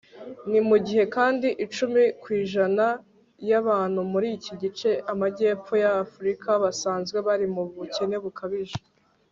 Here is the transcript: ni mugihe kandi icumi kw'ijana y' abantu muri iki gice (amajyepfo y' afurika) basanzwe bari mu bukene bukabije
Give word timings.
ni 0.49 0.59
mugihe 0.67 1.03
kandi 1.15 1.47
icumi 1.65 2.01
kw'ijana 2.21 2.85
y' 3.49 3.57
abantu 3.61 3.99
muri 4.11 4.27
iki 4.37 4.53
gice 4.61 4.91
(amajyepfo 5.11 5.71
y' 5.83 5.91
afurika) 6.03 6.49
basanzwe 6.63 7.17
bari 7.27 7.47
mu 7.55 7.63
bukene 7.77 8.17
bukabije 8.25 8.79